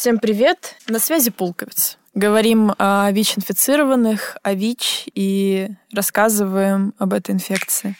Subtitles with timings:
[0.00, 0.76] Всем привет!
[0.86, 1.98] На связи Пулковец.
[2.14, 7.96] Говорим о ВИЧ-инфицированных, о ВИЧ и рассказываем об этой инфекции.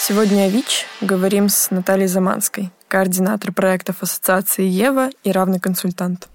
[0.00, 6.28] Сегодня о ВИЧ говорим с Натальей Заманской, координатор проектов Ассоциации Ева и равный консультант.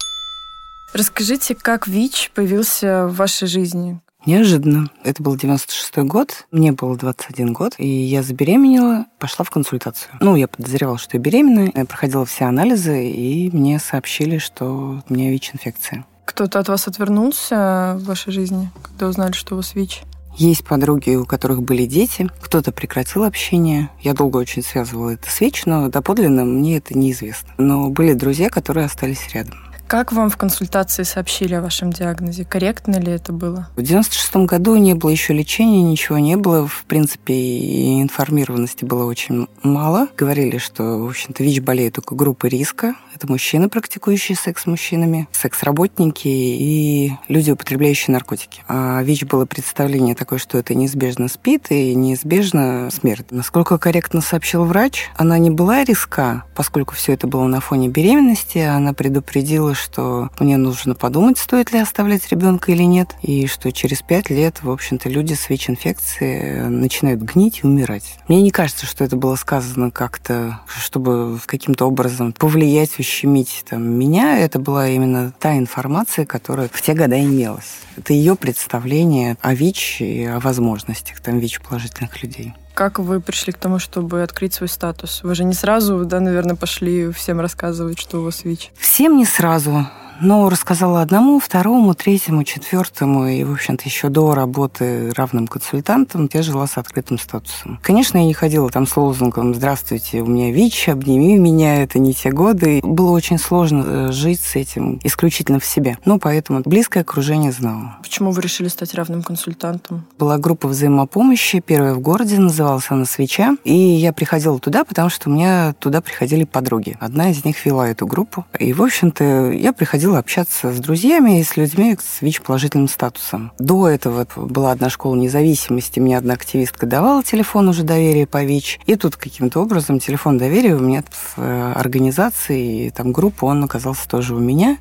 [0.94, 4.00] Расскажите, как ВИЧ появился в вашей жизни?
[4.26, 4.90] Неожиданно.
[5.04, 10.12] Это был 96-й год, мне было 21 год, и я забеременела, пошла в консультацию.
[10.20, 15.14] Ну, я подозревала, что я беременна, я проходила все анализы, и мне сообщили, что у
[15.14, 16.06] меня ВИЧ-инфекция.
[16.26, 20.04] Кто-то от вас отвернулся в вашей жизни, когда узнали, что у вас ВИЧ?
[20.36, 23.90] Есть подруги, у которых были дети, кто-то прекратил общение.
[24.02, 27.50] Я долго очень связывала это с ВИЧ, но доподлинно мне это неизвестно.
[27.58, 29.58] Но были друзья, которые остались рядом.
[29.90, 32.46] Как вам в консультации сообщили о вашем диагнозе?
[32.46, 33.70] Корректно ли это было?
[33.76, 36.68] В 96 году не было еще лечения, ничего не было.
[36.68, 40.08] В принципе, и информированности было очень мало.
[40.16, 42.94] Говорили, что, в общем-то, ВИЧ болеет только группы риска.
[43.20, 48.64] Это мужчины, практикующие секс с мужчинами, секс-работники и люди, употребляющие наркотики.
[48.70, 53.26] А ВИЧ было представление такое, что это неизбежно спит и неизбежно смерть.
[53.32, 58.60] Насколько корректно сообщил врач, она не была риска, поскольку все это было на фоне беременности.
[58.60, 64.02] Она предупредила, что мне нужно подумать, стоит ли оставлять ребенка или нет, и что через
[64.02, 68.18] пять лет, в общем-то, люди с ВИЧ-инфекцией начинают гнить и умирать.
[68.30, 74.38] Мне не кажется, что это было сказано как-то, чтобы каким-то образом повлиять, ущемить там, меня.
[74.38, 77.80] Это была именно та информация, которая в те годы имелась.
[77.98, 82.54] Это ее представление о ВИЧ и о возможностях там ВИЧ-положительных людей.
[82.76, 85.22] Как вы пришли к тому, чтобы открыть свой статус?
[85.24, 88.72] Вы же не сразу, да, наверное, пошли всем рассказывать, что у вас ВИЧ?
[88.78, 89.88] Всем не сразу.
[90.22, 96.42] Но рассказала одному, второму, третьему, четвертому, и, в общем-то, еще до работы равным консультантом я
[96.42, 97.80] жила с открытым статусом.
[97.82, 102.14] Конечно, я не ходила там с лозунгом «Здравствуйте, у меня ВИЧ, обними меня, это не
[102.14, 102.82] те годы».
[102.84, 105.98] Было очень сложно э, жить с этим исключительно в себе.
[106.04, 107.98] Ну, поэтому близкое окружение знало.
[108.02, 110.06] Почему вы решили стать равным консультантом?
[110.18, 115.30] Была группа взаимопомощи, первая в городе, называлась она «Свеча», и я приходила туда, потому что
[115.30, 116.98] у меня туда приходили подруги.
[117.00, 121.40] Одна из них вела эту группу, и, в общем-то, я приходила ходила общаться с друзьями
[121.40, 123.52] и с людьми с ВИЧ-положительным статусом.
[123.60, 128.80] До этого была одна школа независимости, мне одна активистка давала телефон уже доверия по ВИЧ,
[128.88, 133.64] и тут каким-то образом телефон доверия у меня в э, организации, и там группа, он
[133.64, 134.78] оказался тоже у меня.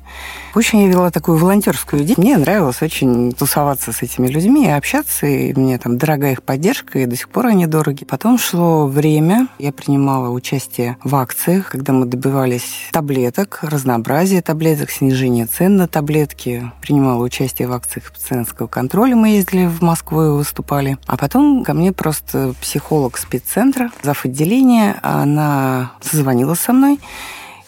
[0.55, 2.27] В общем, я вела такую волонтерскую деятельность.
[2.27, 6.97] Мне нравилось очень тусоваться с этими людьми и общаться, и мне там дорогая их поддержка,
[6.97, 8.03] и до сих пор они дороги.
[8.03, 15.18] Потом шло время, я принимала участие в акциях, когда мы добивались таблеток, разнообразия таблеток, снижения
[15.19, 20.29] снижения цен на таблетки, принимала участие в акциях пациентского контроля, мы ездили в Москву и
[20.29, 20.97] выступали.
[21.07, 24.23] А потом ко мне просто психолог спеццентра, зав.
[24.23, 27.01] отделения, она созвонила со мной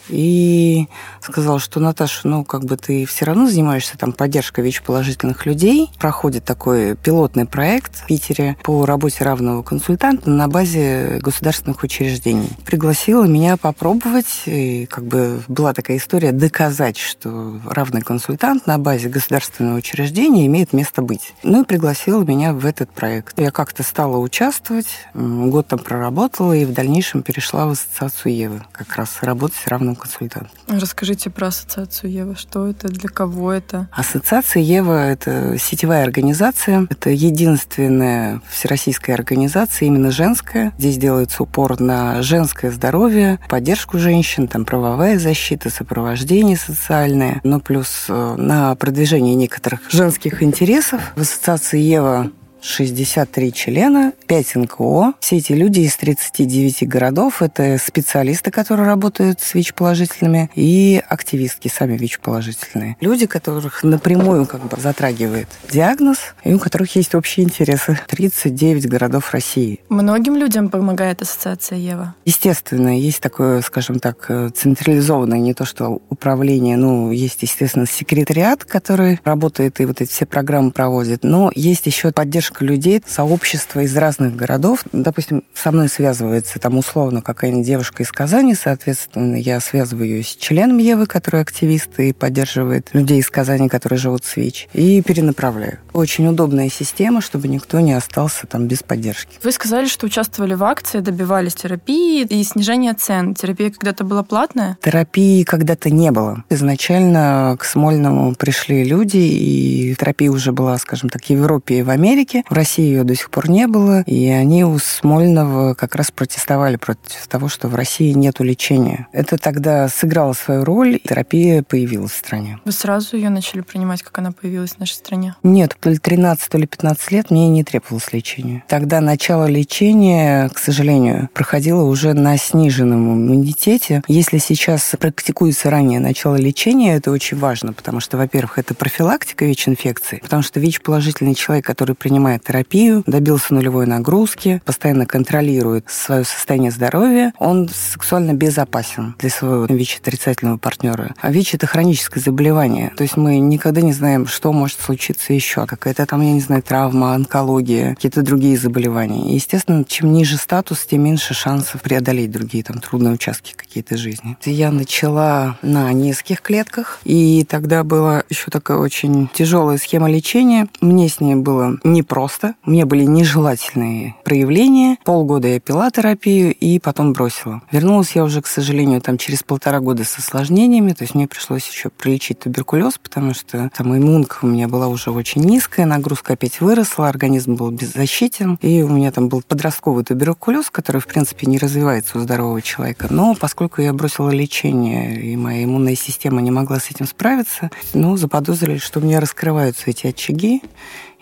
[0.08, 0.88] и
[1.20, 5.90] сказал, что Наташа, ну, как бы ты все равно занимаешься там поддержкой ВИЧ-положительных людей.
[5.98, 12.50] Проходит такой пилотный проект в Питере по работе равного консультанта на базе государственных учреждений.
[12.64, 19.08] Пригласила меня попробовать, и как бы была такая история доказать, что равный консультант на базе
[19.08, 21.34] государственного учреждения имеет место быть.
[21.42, 23.38] Ну и пригласила меня в этот проект.
[23.38, 28.96] Я как-то стала участвовать, год там проработала и в дальнейшем перешла в ассоциацию Евы, как
[28.96, 30.50] раз работать с равным консультантом.
[30.68, 32.36] Расскажи Расскажите про ассоциацию Ева.
[32.36, 33.88] Что это, для кого это?
[33.92, 36.86] Ассоциация Ева– это сетевая организация.
[36.88, 40.72] Это единственная всероссийская организация, именно женская.
[40.78, 48.06] Здесь делается упор на женское здоровье, поддержку женщин, там правовая защита, сопровождение социальное, но плюс
[48.08, 51.02] э, на продвижение некоторых женских интересов.
[51.14, 52.30] В ассоциации Ева
[52.62, 55.14] 63 члена, 5 НКО.
[55.20, 57.42] Все эти люди из 39 городов.
[57.42, 62.96] Это специалисты, которые работают с ВИЧ-положительными, и активистки сами ВИЧ-положительные.
[63.00, 67.98] Люди, которых напрямую как бы затрагивает диагноз, и у которых есть общие интересы.
[68.06, 69.80] 39 городов России.
[69.88, 72.14] Многим людям помогает ассоциация Ева?
[72.24, 79.20] Естественно, есть такое, скажем так, централизованное, не то что управление, ну, есть, естественно, секретариат, который
[79.24, 83.96] работает и вот эти все программы проводит, но есть еще поддержка поддержка людей, сообщество из
[83.96, 84.84] разных городов.
[84.92, 90.36] Допустим, со мной связывается там условно какая-нибудь девушка из Казани, соответственно, я связываю ее с
[90.36, 95.78] членом Евы, который активист и поддерживает людей из Казани, которые живут в ВИЧ, и перенаправляю.
[95.92, 99.38] Очень удобная система, чтобы никто не остался там без поддержки.
[99.42, 103.34] Вы сказали, что участвовали в акции, добивались терапии и снижения цен.
[103.34, 104.78] Терапия когда-то была платная?
[104.82, 106.44] Терапии когда-то не было.
[106.50, 111.90] Изначально к Смольному пришли люди, и терапия уже была, скажем так, в Европе и в
[111.90, 112.41] Америке.
[112.48, 116.76] В России ее до сих пор не было, и они у Смольного как раз протестовали
[116.76, 119.08] против того, что в России нет лечения.
[119.12, 122.58] Это тогда сыграло свою роль, терапия появилась в стране.
[122.64, 125.36] Вы сразу ее начали принимать, как она появилась в нашей стране?
[125.42, 128.64] Нет, то ли 13, то ли 15 лет мне не требовалось лечения.
[128.68, 134.02] Тогда начало лечения, к сожалению, проходило уже на сниженном иммунитете.
[134.08, 140.20] Если сейчас практикуется ранее начало лечения, это очень важно, потому что, во-первых, это профилактика ВИЧ-инфекции,
[140.22, 147.32] потому что ВИЧ-положительный человек, который принимает терапию, добился нулевой нагрузки, постоянно контролирует свое состояние здоровья,
[147.38, 151.14] он сексуально безопасен для своего ВИЧ-отрицательного партнера.
[151.20, 152.92] А ВИЧ– это хроническое заболевание.
[152.96, 155.66] То есть мы никогда не знаем, что может случиться еще.
[155.66, 159.30] Какая-то там, я не знаю, травма, онкология, какие-то другие заболевания.
[159.30, 164.36] И, естественно, чем ниже статус, тем меньше шансов преодолеть другие там трудные участки какие-то жизни.
[164.44, 170.68] Я начала на низких клетках, и тогда была еще такая очень тяжелая схема лечения.
[170.80, 172.21] Мне с ней было непросто.
[172.64, 174.98] Мне были нежелательные проявления.
[175.04, 177.62] Полгода я пила терапию и потом бросила.
[177.70, 181.68] Вернулась я уже, к сожалению, там через полтора года с осложнениями, то есть мне пришлось
[181.68, 186.60] еще пролечить туберкулез, потому что там иммунка у меня была уже очень низкая, нагрузка опять
[186.60, 191.58] выросла, организм был беззащитен, и у меня там был подростковый туберкулез, который, в принципе, не
[191.58, 193.08] развивается у здорового человека.
[193.10, 198.16] Но поскольку я бросила лечение, и моя иммунная система не могла с этим справиться, ну,
[198.16, 200.62] заподозрили, что у меня раскрываются эти очаги,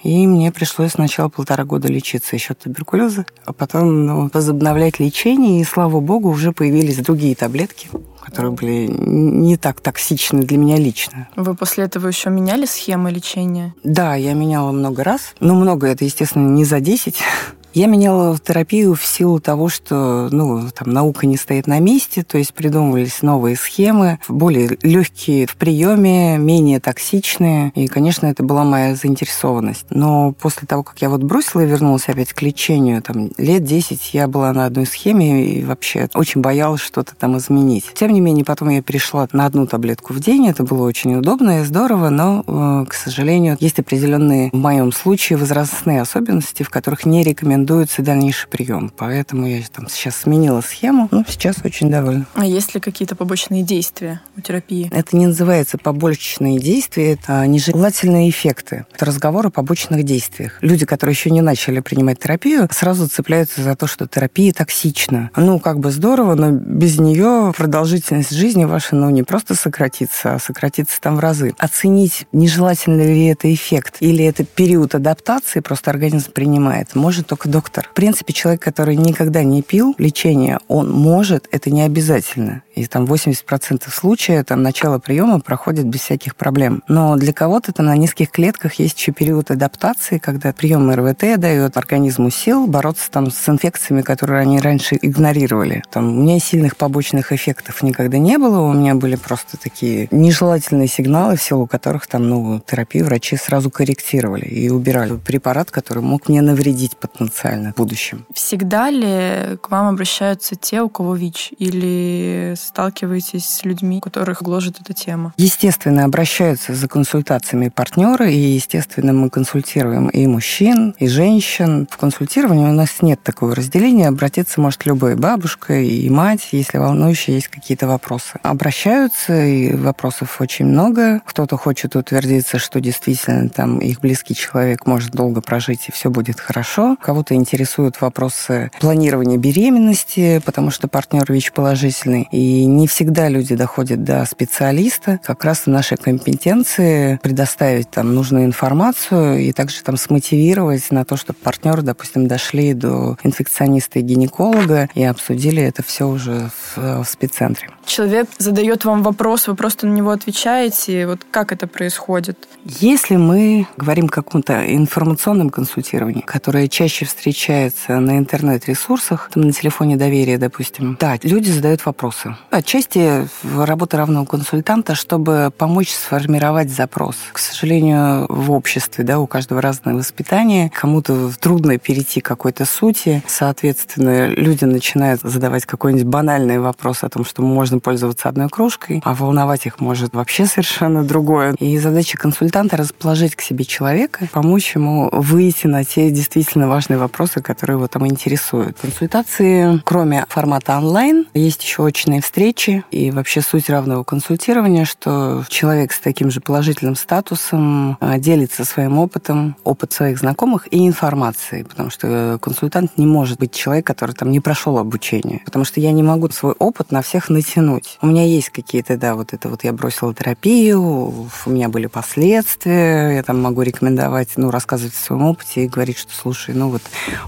[0.02, 5.60] и мне пришлось сначала полтора года лечиться еще от туберкулеза, а потом ну, возобновлять лечение,
[5.60, 7.88] и, слава богу, уже появились другие таблетки,
[8.20, 11.28] которые были не так токсичны для меня лично.
[11.36, 13.74] Вы после этого еще меняли схемы лечения?
[13.84, 15.34] Да, я меняла много раз.
[15.40, 17.22] Ну, много это, естественно, не за 10.
[17.72, 22.36] Я меняла терапию в силу того, что ну, там, наука не стоит на месте, то
[22.36, 27.70] есть придумывались новые схемы, более легкие в приеме, менее токсичные.
[27.76, 29.86] И, конечно, это была моя заинтересованность.
[29.90, 34.14] Но после того, как я вот бросила и вернулась опять к лечению, там, лет 10
[34.14, 37.92] я была на одной схеме и вообще очень боялась что-то там изменить.
[37.94, 40.48] Тем не менее, потом я перешла на одну таблетку в день.
[40.48, 45.38] Это было очень удобно и здорово, но, э, к сожалению, есть определенные, в моем случае,
[45.38, 48.90] возрастные особенности, в которых не рекомендую рекомендуется дальнейший прием.
[48.96, 52.26] Поэтому я там сейчас сменила схему, но сейчас очень довольна.
[52.34, 54.88] А есть ли какие-то побочные действия у терапии?
[54.92, 58.86] Это не называется побочные действия, это нежелательные эффекты.
[58.94, 60.58] Это разговор о побочных действиях.
[60.62, 65.30] Люди, которые еще не начали принимать терапию, сразу цепляются за то, что терапия токсична.
[65.36, 70.38] Ну, как бы здорово, но без нее продолжительность жизни ваша, ну, не просто сократится, а
[70.38, 71.54] сократится там в разы.
[71.58, 77.88] Оценить, нежелательный ли это эффект или это период адаптации, просто организм принимает, может только доктор.
[77.90, 82.62] В принципе, человек, который никогда не пил лечение, он может, это не обязательно.
[82.74, 86.82] И там 80% случаев там начало приема проходит без всяких проблем.
[86.88, 91.76] Но для кого-то там на низких клетках есть еще период адаптации, когда прием РВТ дает
[91.76, 95.82] организму сил бороться там с инфекциями, которые они раньше игнорировали.
[95.90, 100.88] Там у меня сильных побочных эффектов никогда не было, у меня были просто такие нежелательные
[100.88, 106.28] сигналы, в силу которых там, ну, терапию врачи сразу корректировали и убирали препарат, который мог
[106.28, 108.26] мне навредить потенциально в будущем.
[108.34, 111.52] Всегда ли к вам обращаются те, у кого ВИЧ?
[111.58, 115.32] Или сталкиваетесь с людьми, у которых гложет эта тема?
[115.36, 121.88] Естественно, обращаются за консультациями партнеры, и, естественно, мы консультируем и мужчин, и женщин.
[121.90, 124.08] В консультировании у нас нет такого разделения.
[124.08, 128.38] Обратиться может любой бабушка и мать, если волнующие есть какие-то вопросы.
[128.42, 131.20] Обращаются, и вопросов очень много.
[131.24, 136.40] Кто-то хочет утвердиться, что действительно там их близкий человек может долго прожить, и все будет
[136.40, 136.96] хорошо.
[137.00, 142.28] Кого-то интересуют вопросы планирования беременности, потому что партнер ВИЧ-положительный.
[142.30, 145.20] И не всегда люди доходят до специалиста.
[145.24, 151.16] Как раз в нашей компетенции предоставить там нужную информацию и также там смотивировать на то,
[151.16, 157.04] чтобы партнеры, допустим, дошли до инфекциониста и гинеколога и обсудили это все уже в, в
[157.04, 157.70] спеццентре.
[157.84, 161.06] Человек задает вам вопрос, вы просто на него отвечаете.
[161.06, 162.48] Вот как это происходит?
[162.64, 169.96] Если мы говорим о каком-то информационном консультировании, которое чаще встречается на интернет-ресурсах, там на телефоне
[169.96, 172.34] доверия, допустим, да, люди задают вопросы.
[172.50, 177.16] Отчасти работа равного консультанта, чтобы помочь сформировать запрос.
[177.32, 183.22] К сожалению, в обществе, да, у каждого разное воспитание, кому-то трудно перейти к какой-то сути,
[183.26, 189.14] соответственно, люди начинают задавать какой-нибудь банальный вопрос о том, что можно пользоваться одной кружкой, а
[189.14, 191.54] волновать их может вообще совершенно другое.
[191.58, 197.09] И задача консультанта расположить к себе человека, помочь ему выйти на те действительно важные вопросы,
[197.10, 198.78] вопросы, которые его там интересуют.
[198.80, 202.84] Консультации, кроме формата онлайн, есть еще очные встречи.
[202.92, 208.98] И вообще суть равного консультирования, что человек с таким же положительным статусом а, делится своим
[208.98, 211.64] опытом, опыт своих знакомых и информацией.
[211.64, 215.42] Потому что консультант не может быть человек, который там не прошел обучение.
[215.44, 217.98] Потому что я не могу свой опыт на всех натянуть.
[218.00, 223.16] У меня есть какие-то, да, вот это вот я бросила терапию, у меня были последствия,
[223.16, 226.82] я там могу рекомендовать, ну, рассказывать о своем опыте и говорить, что, слушай, ну вот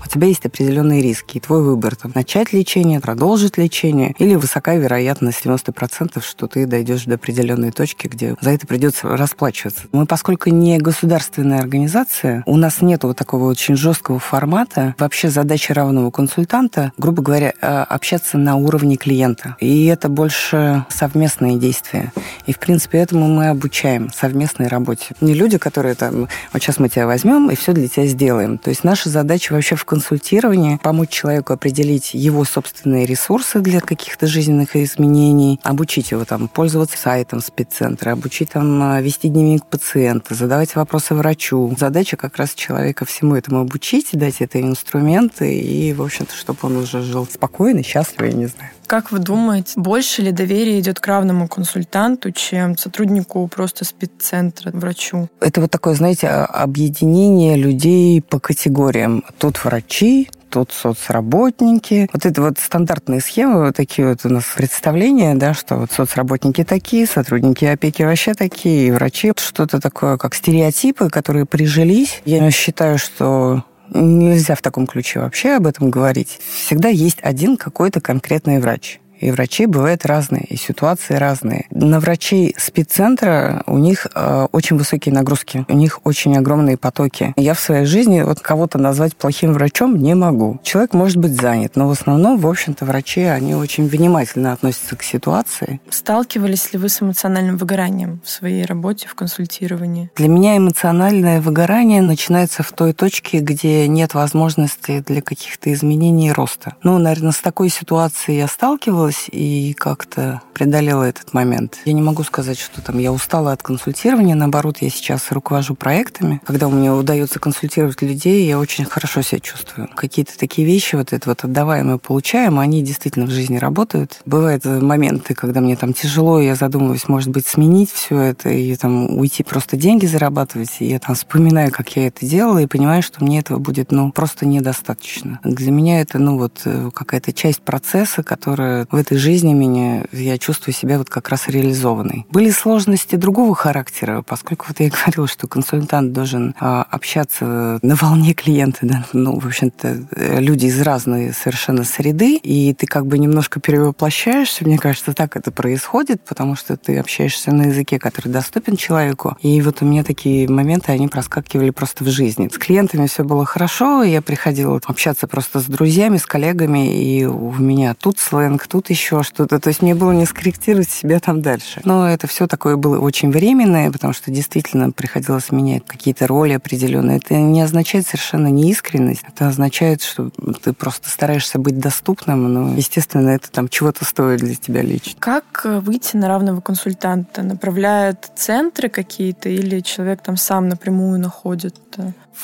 [0.04, 4.78] у тебя есть определенные риски, и твой выбор там начать лечение, продолжить лечение, или высокая
[4.78, 9.84] вероятность 90%, что ты дойдешь до определенной точки, где за это придется расплачиваться.
[9.92, 14.94] Мы, поскольку не государственная организация, у нас нет вот такого очень жесткого формата.
[14.98, 19.56] Вообще задача равного консультанта, грубо говоря, э, общаться на уровне клиента.
[19.60, 22.12] И это больше совместные действия.
[22.46, 25.14] И, в принципе, этому мы обучаем совместной работе.
[25.20, 28.58] Не люди, которые там, вот сейчас мы тебя возьмем и все для тебя сделаем.
[28.58, 34.26] То есть наша задача вообще в консультировании помочь человеку определить его собственные ресурсы для каких-то
[34.26, 41.14] жизненных изменений, обучить его там пользоваться сайтом спеццентра, обучить там вести дневник пациента, задавать вопросы
[41.14, 41.72] врачу.
[41.78, 46.78] Задача как раз человека всему этому обучить, дать это инструменты и, в общем-то, чтобы он
[46.78, 48.70] уже жил спокойно, счастливо, я не знаю.
[48.88, 55.28] Как вы думаете, больше ли доверия идет к равному консультанту, чем сотруднику просто спеццентра, врачу?
[55.40, 59.24] Это вот такое, знаете, объединение людей по категориям.
[59.42, 62.08] Тут врачи, тут соцработники.
[62.12, 66.62] Вот это вот стандартные схемы, вот такие вот у нас представления, да, что вот соцработники
[66.62, 69.32] такие, сотрудники опеки вообще такие, и врачи.
[69.36, 72.22] Что-то такое, как стереотипы, которые прижились.
[72.24, 76.38] Я считаю, что нельзя в таком ключе вообще об этом говорить.
[76.64, 79.00] Всегда есть один какой-то конкретный врач.
[79.22, 81.66] И врачи бывают разные, и ситуации разные.
[81.70, 87.32] На врачей спеццентра у них э, очень высокие нагрузки, у них очень огромные потоки.
[87.36, 90.58] Я в своей жизни вот кого-то назвать плохим врачом не могу.
[90.64, 95.04] Человек может быть занят, но в основном, в общем-то, врачи, они очень внимательно относятся к
[95.04, 95.80] ситуации.
[95.88, 100.10] Сталкивались ли вы с эмоциональным выгоранием в своей работе, в консультировании?
[100.16, 106.32] Для меня эмоциональное выгорание начинается в той точке, где нет возможности для каких-то изменений и
[106.32, 106.74] роста.
[106.82, 111.78] Ну, наверное, с такой ситуацией я сталкивалась, справилась и как-то преодолела этот момент.
[111.84, 116.40] Я не могу сказать, что там я устала от консультирования, наоборот, я сейчас руковожу проектами.
[116.44, 119.88] Когда меня удается консультировать людей, я очень хорошо себя чувствую.
[119.94, 124.20] Какие-то такие вещи, вот это вот отдаваемые, получаем, они действительно в жизни работают.
[124.26, 129.18] Бывают моменты, когда мне там тяжело, я задумываюсь, может быть, сменить все это и там
[129.18, 130.76] уйти просто деньги зарабатывать.
[130.80, 134.12] И я там вспоминаю, как я это делала, и понимаю, что мне этого будет, ну,
[134.12, 135.40] просто недостаточно.
[135.44, 140.38] Для меня это, ну, вот э, какая-то часть процесса, которая в этой жизни меня, я
[140.38, 142.26] чувствую себя вот как раз реализованной.
[142.30, 148.32] Были сложности другого характера, поскольку вот я говорила, что консультант должен а, общаться на волне
[148.32, 153.18] клиента, да, ну, в общем-то, э, люди из разной совершенно среды, и ты как бы
[153.18, 158.76] немножко перевоплощаешься, мне кажется, так это происходит, потому что ты общаешься на языке, который доступен
[158.76, 162.48] человеку, и вот у меня такие моменты, они проскакивали просто в жизни.
[162.52, 167.52] С клиентами все было хорошо, я приходила общаться просто с друзьями, с коллегами, и у
[167.52, 169.58] меня тут сленг, тут еще что-то.
[169.58, 171.80] То есть мне было не скорректировать себя там дальше.
[171.84, 177.18] Но это все такое было очень временное, потому что действительно приходилось менять какие-то роли определенные.
[177.18, 179.22] Это не означает совершенно неискренность.
[179.26, 180.30] Это означает, что
[180.62, 185.12] ты просто стараешься быть доступным, но, естественно, это там чего-то стоит для тебя лично.
[185.18, 187.42] Как выйти на равного консультанта?
[187.42, 191.76] Направляют центры какие-то или человек там сам напрямую находит?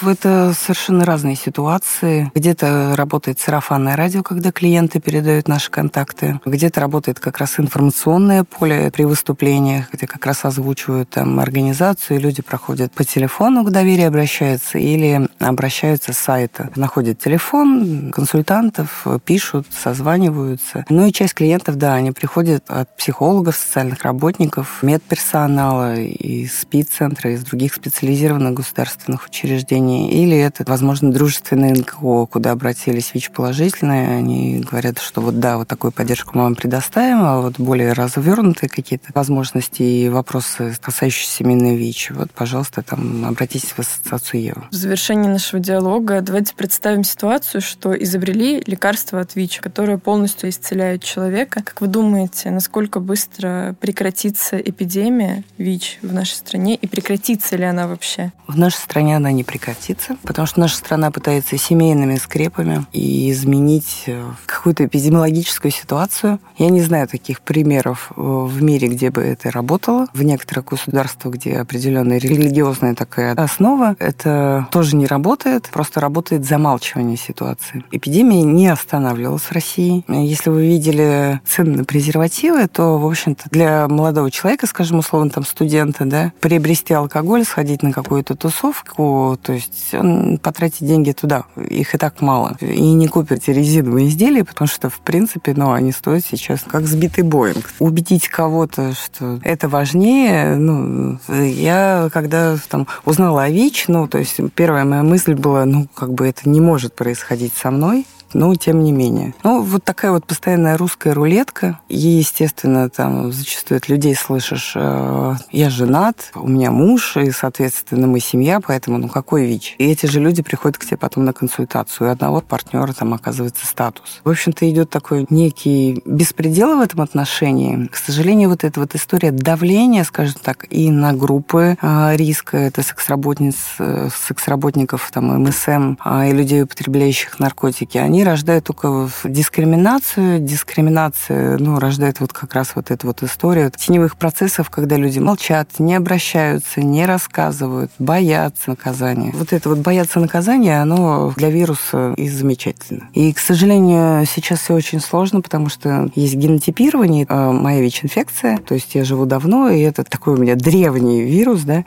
[0.02, 2.30] Это совершенно разные ситуации.
[2.34, 6.40] Где-то работает сарафанное радио, когда клиенты передают наши контакты.
[6.44, 12.22] Где-то работает как раз информационное поле при выступлениях, где как раз озвучивают там организацию, и
[12.22, 16.70] люди проходят по телефону к доверию обращаются или обращаются с сайта.
[16.76, 20.84] Находят телефон консультантов, пишут, созваниваются.
[20.88, 27.42] Ну и часть клиентов, да, они приходят от психологов, социальных работников, медперсонала, из СПИД-центра, из
[27.42, 34.98] других специализированных государственных учреждений учреждений, или это, возможно, дружественные НКО, куда обратились ВИЧ-положительные, они говорят,
[34.98, 39.82] что вот да, вот такую поддержку мы вам предоставим, а вот более развернутые какие-то возможности
[39.82, 44.68] и вопросы, касающиеся именно ВИЧ, вот, пожалуйста, там обратитесь в ассоциацию ЕВА.
[44.70, 51.02] В завершении нашего диалога давайте представим ситуацию, что изобрели лекарство от ВИЧ, которое полностью исцеляет
[51.02, 51.62] человека.
[51.62, 57.86] Как вы думаете, насколько быстро прекратится эпидемия ВИЧ в нашей стране и прекратится ли она
[57.86, 58.32] вообще?
[58.46, 63.30] В нашей стране она не прекратится прекратиться, потому что наша страна пытается семейными скрепами и
[63.30, 66.38] изменить э, какую-то эпидемиологическую ситуацию.
[66.56, 70.06] Я не знаю таких примеров э, в мире, где бы это работало.
[70.12, 77.16] В некоторых государствах, где определенная религиозная такая основа, это тоже не работает, просто работает замалчивание
[77.16, 77.84] ситуации.
[77.90, 80.04] Эпидемия не останавливалась в России.
[80.08, 85.44] Если вы видели цены на презервативы, то, в общем-то, для молодого человека, скажем, условно, там,
[85.44, 91.94] студента, да, приобрести алкоголь, сходить на какую-то тусовку, то есть он потратит деньги туда, их
[91.94, 92.56] и так мало.
[92.60, 96.86] И не купит эти резиновые изделия, потому что, в принципе, ну, они стоят сейчас как
[96.86, 97.70] сбитый Боинг.
[97.78, 104.40] Убедить кого-то, что это важнее, ну, я когда там узнала о ВИЧ, ну, то есть
[104.54, 108.82] первая моя мысль была, ну, как бы это не может происходить со мной, но тем
[108.82, 109.34] не менее.
[109.44, 111.80] Ну, вот такая вот постоянная русская рулетка.
[111.88, 118.06] И, естественно, там зачастую от людей слышишь, э, я женат, у меня муж, и, соответственно,
[118.06, 119.76] мы семья, поэтому, ну, какой ВИЧ?
[119.78, 123.66] И эти же люди приходят к тебе потом на консультацию, и одного партнера там оказывается
[123.66, 124.20] статус.
[124.24, 127.86] В общем-то, идет такой некий беспредел в этом отношении.
[127.86, 132.82] К сожалению, вот эта вот история давления, скажем так, и на группы э, риска, это
[132.82, 140.40] секс-работниц, э, секс-работников, там, МСМ, и людей, употребляющих наркотики, они они рождают только дискриминацию.
[140.40, 145.68] Дискриминация, ну, рождает вот как раз вот эту вот историю теневых процессов, когда люди молчат,
[145.78, 149.30] не обращаются, не рассказывают, боятся наказания.
[149.34, 153.08] Вот это вот бояться наказания, оно для вируса и замечательно.
[153.14, 158.74] И, к сожалению, сейчас все очень сложно, потому что есть генотипирование, э, моя ВИЧ-инфекция, то
[158.74, 161.84] есть я живу давно, и это такой у меня древний вирус, да,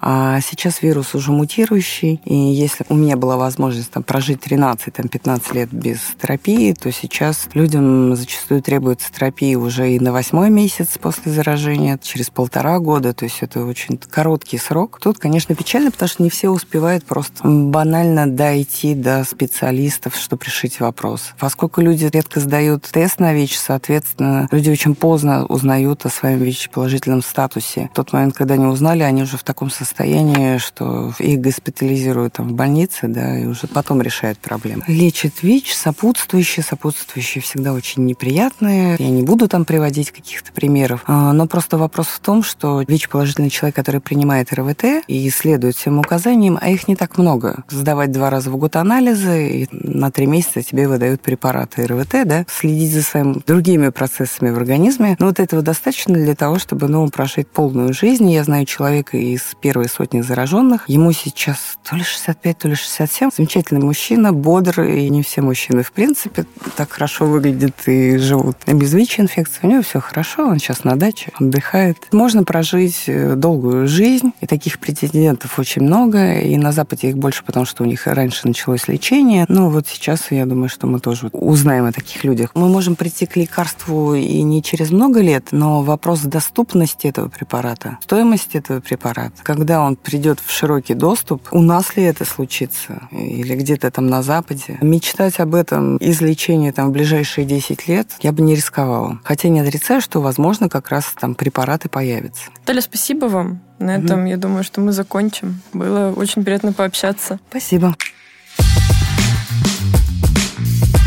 [0.00, 5.71] а сейчас вирус уже мутирующий, и если у меня была возможность там, прожить 13-15 лет
[5.72, 11.98] без терапии, то сейчас людям зачастую требуется терапия уже и на восьмой месяц после заражения,
[12.02, 14.98] через полтора года, то есть это очень короткий срок.
[15.02, 20.80] Тут, конечно, печально, потому что не все успевают просто банально дойти до специалистов, чтобы решить
[20.80, 21.32] вопрос.
[21.38, 27.22] Поскольку люди редко сдают тест на ВИЧ, соответственно, люди очень поздно узнают о своем ВИЧ-положительном
[27.22, 27.88] статусе.
[27.92, 32.48] В тот момент, когда они узнали, они уже в таком состоянии, что их госпитализируют там
[32.48, 34.84] в больнице, да, и уже потом решают проблемы.
[34.86, 36.64] Лечит ВИЧ ВИЧ, сопутствующие.
[36.64, 38.96] Сопутствующие всегда очень неприятные.
[38.98, 41.04] Я не буду там приводить каких-то примеров.
[41.06, 46.00] А, но просто вопрос в том, что ВИЧ-положительный человек, который принимает РВТ и следует всем
[46.00, 47.62] указаниям, а их не так много.
[47.70, 52.44] Сдавать два раза в год анализы, и на три месяца тебе выдают препараты РВТ, да,
[52.48, 55.16] следить за своими другими процессами в организме.
[55.20, 58.28] Но вот этого достаточно для того, чтобы, ну, прожить полную жизнь.
[58.30, 60.88] Я знаю человека из первой сотни зараженных.
[60.88, 63.30] Ему сейчас то ли 65, то ли 67.
[63.36, 69.60] Замечательный мужчина, бодрый, и не все в принципе, так хорошо выглядят и живут без ВИЧ-инфекции.
[69.62, 71.98] У него все хорошо, он сейчас на даче, отдыхает.
[72.12, 77.44] Можно прожить э, долгую жизнь, и таких претендентов очень много, и на Западе их больше,
[77.44, 79.46] потому что у них раньше началось лечение.
[79.48, 82.50] Ну, вот сейчас, я думаю, что мы тоже узнаем о таких людях.
[82.54, 87.98] Мы можем прийти к лекарству и не через много лет, но вопрос доступности этого препарата,
[88.02, 93.54] стоимости этого препарата, когда он придет в широкий доступ, у нас ли это случится, или
[93.54, 98.42] где-то там на Западе, мечтать об этом излечении там, в ближайшие 10 лет я бы
[98.42, 99.20] не рисковала.
[99.24, 102.44] Хотя не отрицаю, что, возможно, как раз там препараты появятся.
[102.64, 103.60] Таля, спасибо вам.
[103.78, 104.28] На этом, угу.
[104.28, 105.60] я думаю, что мы закончим.
[105.72, 107.40] Было очень приятно пообщаться.
[107.50, 107.94] Спасибо.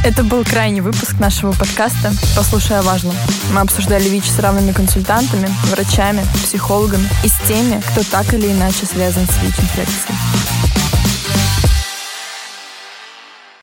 [0.06, 3.16] Это был крайний выпуск нашего подкаста «Послушай о важном».
[3.52, 8.86] Мы обсуждали ВИЧ с равными консультантами, врачами, психологами и с теми, кто так или иначе
[8.86, 10.85] связан с ВИЧ-инфекцией.